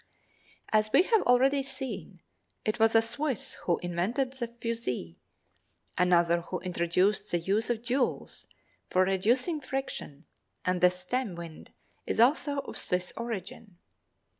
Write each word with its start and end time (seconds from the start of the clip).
As 0.69 0.91
we 0.91 1.03
have 1.03 1.21
already 1.27 1.61
seen, 1.61 2.21
it 2.65 2.79
was 2.79 2.95
a 2.95 3.03
Swiss 3.03 3.53
who 3.65 3.77
invented 3.83 4.33
the 4.33 4.47
fusee, 4.47 5.19
another 5.95 6.41
who 6.41 6.59
introduced 6.61 7.29
the 7.29 7.37
use 7.37 7.69
of 7.69 7.83
jewels 7.83 8.47
for 8.89 9.03
reducing 9.03 9.61
friction 9.61 10.25
and 10.65 10.81
the 10.81 10.89
stemwind 10.89 11.67
is 12.07 12.19
also 12.19 12.61
of 12.61 12.79
Swiss 12.79 13.13
origin. 13.15 13.77